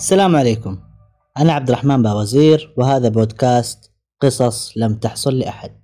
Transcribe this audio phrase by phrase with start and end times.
[0.00, 0.78] السلام عليكم.
[1.38, 5.80] أنا عبد الرحمن باوزير وهذا بودكاست قصص لم تحصل لأحد.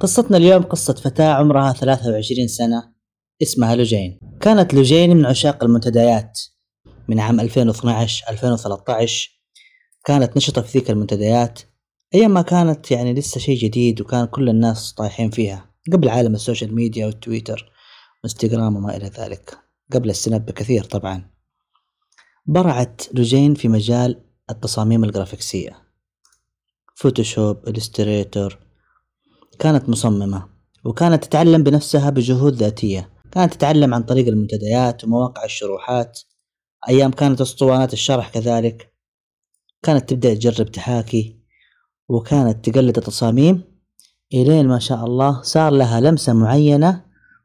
[0.00, 2.92] قصتنا اليوم قصة فتاة عمرها 23 سنة
[3.42, 6.40] اسمها لجين كانت لجين من عشاق المنتديات.
[7.08, 9.30] من عام 2012 2013
[10.04, 11.60] كانت نشطة في ذيك المنتديات.
[12.14, 15.70] أيام ما كانت يعني لسه شيء جديد وكان كل الناس طايحين فيها.
[15.92, 17.72] قبل عالم ال social media والتويتر
[18.24, 19.58] وانستغرام وما إلى ذلك.
[19.92, 21.37] قبل ال Snap بكثير طبعا.
[22.48, 24.20] برعت لجين في مجال
[24.50, 25.76] التصاميم الجرافيكسية
[26.94, 28.58] Photoshop Illustrator
[29.58, 30.48] كانت مصممة
[30.84, 33.10] وكانت تتعلم بنفسها بجهود ذاتية.
[33.32, 36.20] كانت تتعلم عن طريق المنتديات ومواقع الشروحات.
[36.88, 38.94] أيام كانت أسطوانات الشرح كذلك.
[39.82, 41.40] كانت تبدأ تجرب تحاكي
[42.08, 43.62] وكانت تقلد التصاميم.
[44.34, 47.04] إلين ما شاء الله صار لها لمسة معينة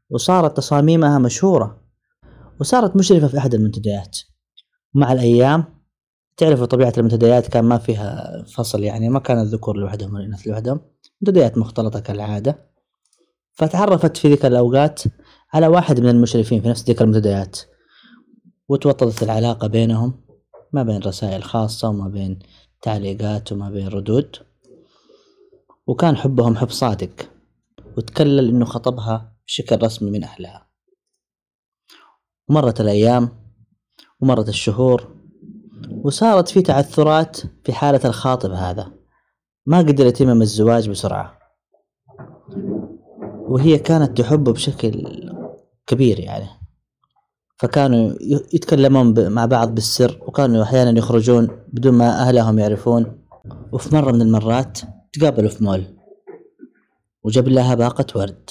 [0.10, 1.82] وصارت تصاميمها مشهورة
[2.60, 4.18] وصارت مشرفة في أحد المنتديات.
[4.94, 5.66] مع الأيام
[6.38, 10.80] تعرفوا طبيعة المنتديات كان ما فيها فصل يعني ما كان الذكور لوحدهم والإناث لوحدهم
[11.22, 12.70] منتديات مختلطة كالعادة.
[13.54, 15.02] فتعرفت في ذيك الأوقات
[15.54, 17.60] على واحد من المشرفين في نفس ذيك المنتديات
[18.70, 20.24] وتوطدت العلاقة بينهم
[20.74, 22.40] ما بين رسائل خاصة وما بين
[22.82, 24.36] تعليقات وما بين ردود.
[25.88, 27.30] وكان حبهم حب صادق
[27.98, 30.68] وتكلل إنه خطبها بشكل رسمي من أهلها.
[32.50, 33.43] مرت الأيام
[34.24, 35.08] ومرت الشهور
[36.04, 38.92] وصارت في تعثرات في حالة الخاطب هذا.
[39.66, 41.40] ما قدر يتمم الزواج بسرعة.
[43.48, 45.22] وهي كانت تحبه بشكل
[45.88, 46.50] كبير يعني.
[47.58, 48.14] فكانوا
[48.54, 53.26] يتكلمون مع بعض بالسر وكانوا أحيانا يخرجون بدون ما أهلهم يعرفون.
[53.72, 54.80] وفي مرة من المرات
[55.14, 55.84] تقابلوا في مول
[57.24, 58.50] وجاب لها باقة ورد.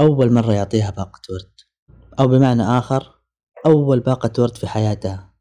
[0.00, 1.52] أول مرة يعطيها باقة ورد.
[2.20, 3.17] أو بمعنى آخر
[3.66, 5.34] أول باقة ورد في حياتها.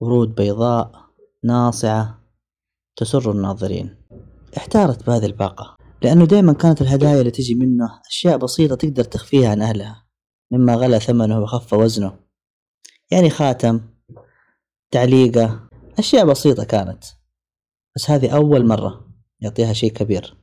[0.00, 1.10] ورود بيضاء
[1.44, 2.20] ناصعة
[2.96, 3.96] تسر الناظرين.
[4.56, 9.62] احتارت بهذه الباقة لأنه دائما كانت الهدايا اللي تجي منه أشياء بسيطة تقدر تخفيها عن
[9.62, 10.06] أهلها
[10.50, 12.18] مما غلى ثمنه وخف وزنه.
[13.10, 13.80] يعني خاتم
[14.90, 15.68] تعليقة
[15.98, 17.04] أشياء بسيطة كانت.
[17.96, 19.08] بس هذه أول مرة
[19.40, 20.36] يعطيها شيء كبير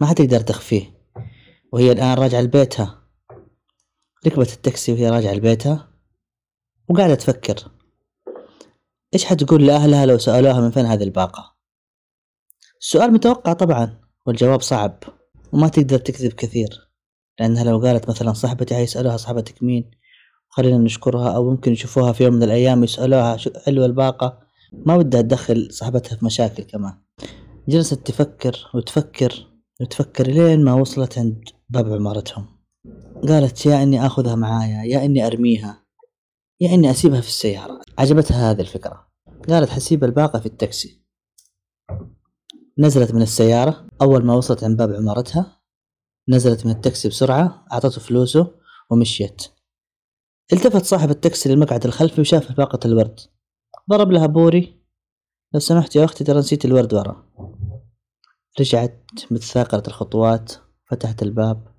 [0.00, 1.00] ما حتقدر تخفيه.
[1.72, 3.02] وهي الآن راجعة لبيتها.
[4.26, 5.89] ركبت التاكسي وهي راجعة لبيتها.
[6.90, 7.68] وقاعدة تفكر
[9.14, 11.56] إيش حتقول لأهلها لو سألوها من فين هذه الباقة؟
[12.80, 14.98] السؤال متوقع طبعا والجواب صعب
[15.52, 16.90] وما تقدر تكذب كثير
[17.40, 19.90] لأنها لو قالت مثلا صاحبتي هيسألوها صاحبتك مين؟
[20.48, 23.36] خلينا نشكرها أو ممكن يشوفوها في يوم من الأيام يسألوها
[23.66, 24.38] حلوة الباقة؟
[24.72, 26.94] ما ودها تدخل صاحبتها في مشاكل كمان.
[27.68, 29.46] جلست تفكر وتفكر
[29.80, 32.46] وتفكر لين ما وصلت عند باب عمارتهم.
[33.28, 35.79] قالت يا إني آخذها معايا يا إني أرميها.
[36.60, 37.80] يا إني أسيبها في السيارة.
[37.98, 39.08] عجبتها هذه الفكرة.
[39.48, 41.04] قالت حسيب الباقة في التاكسي.
[42.78, 43.86] نزلت من السيارة.
[44.02, 45.60] أول ما وصلت عند باب عمارتها
[46.28, 48.54] نزلت من التاكسي بسرعة أعطته فلوسه
[48.90, 49.42] ومشيت.
[50.52, 53.20] التفت صاحب التاكسي للمقعد الخلفي وشاف باقة الورد.
[53.90, 54.80] ضرب لها بوري.
[55.54, 57.26] لو سمحت يا أختي ترى نسيت الورد ورا.
[58.60, 60.52] رجعت متثاقلة الخطوات
[60.90, 61.74] فتحت الباب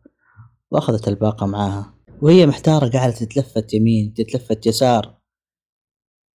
[0.72, 2.00] وأخذت الباقة معاها.
[2.21, 5.17] وهي محتارة قاعدة تتلفت يمين تتلفت يسار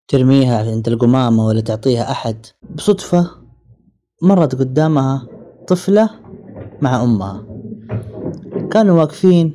[0.08, 2.47] ترميها عند القمامة ولا تعطيها أحد.
[2.74, 3.30] بصدفة
[4.22, 5.28] مرت قدامها
[5.69, 6.10] طفلة
[6.82, 7.47] مع أمها.
[8.70, 9.54] كانوا واقفين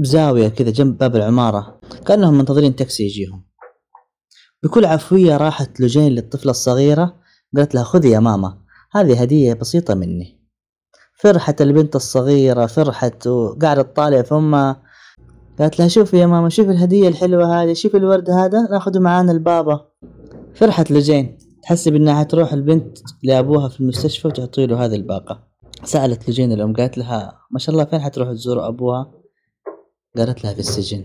[0.00, 3.44] بزاوية كذا جنب باب العمارة كأنهم منتظرين تاكسي يجيهم.
[4.62, 7.16] بكل عفوية راحت لجين للطفلة الصغيرة
[7.56, 8.58] قالت لها خذي يا ماما
[8.92, 10.40] هذه هدية بسيطة مني.
[11.20, 14.85] فرحت البنت الصغيرة فرحت وقاعدة تطالع في أمها
[15.58, 19.88] قالت لها شوفي يا ماما شوفي الهدية الحلوة هذه شوفي الورد هذا ناخذه معانا البابا.
[20.54, 21.38] فرحت لجين.
[21.62, 25.48] تحسب إنها حتروح البنت لأبوها في المستشفى وتعطي له هذه الباقة.
[25.84, 29.12] سألت لجين الأم قالت لها ما شاء الله فين حتروح تزور أبوها؟
[30.16, 31.04] قالت لها في السجن.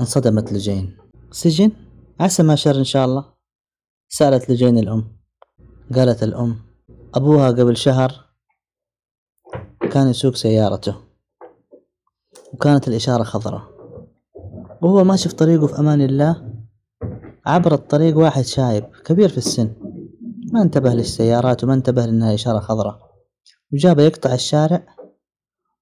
[0.00, 0.96] انصدمت لجين.
[1.30, 1.70] سجن؟
[2.20, 3.24] عسى ما شر إن شاء الله.
[4.08, 5.16] سألت لجين الأم.
[5.94, 6.56] قالت الأم
[7.14, 8.12] أبوها قبل شهر
[9.90, 11.11] كان يسوق سيارته.
[12.52, 13.62] وكانت الإشارة خضراء.
[14.82, 16.52] وهو ماشي في طريقه في أمان الله
[17.46, 19.72] عبر الطريق واحد شايب كبير في السن.
[20.52, 23.12] ما انتبه للسيارات وما انتبه لأنها إشارة خضراء.
[23.72, 24.86] وجابه يقطع الشارع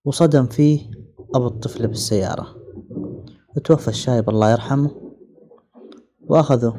[0.04, 0.90] وصدم فيه
[1.34, 2.56] أبو الطفل بالسيارة.
[3.56, 4.90] وتوفى الشايب الله يرحمه.
[6.28, 6.72] وأخذوا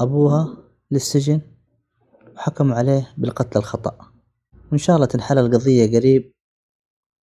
[0.00, 0.56] أبوها
[0.90, 1.40] للسجن
[2.36, 3.98] وحكموا عليه بالقتل الخطأ.
[4.70, 6.35] وإن شاء الله تنحل القضية قريب.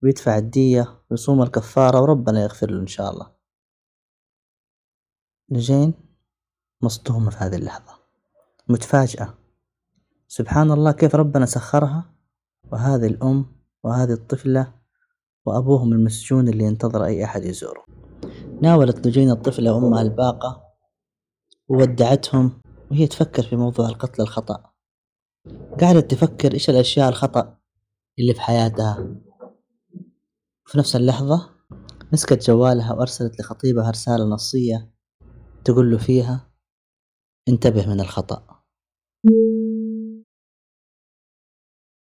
[0.02, 3.32] ويدفع الدية ويصوم الكفارة وربنا يغفر له إن شاء الله.
[5.50, 5.94] نجين
[6.82, 7.92] مصدومة في هذه اللحظة.
[8.68, 9.38] متفاجئة
[10.28, 12.14] سبحان الله كيف ربنا سخرها؟
[12.72, 13.46] وهذه الأم
[13.84, 14.74] وهذه الطفلة
[15.46, 17.84] وأبوهم المسجون اللي ينتظر أي أحد يزوره.
[18.62, 20.62] ناولت نجين الطفلة أمها الباقة
[21.68, 24.72] وودعتهم وهي تفكر في موضوع القتل الخطأ.
[25.80, 27.58] قعدت تفكر إيش الأشياء الخطأ
[28.18, 29.16] اللي في حياتها؟
[30.66, 31.50] في نفس اللحظة
[32.12, 34.92] مسكت جوالها وأرسلت لخطيبها رسالة نصية
[35.64, 36.52] تقول له فيها
[37.48, 38.62] انتبه من الخطأ.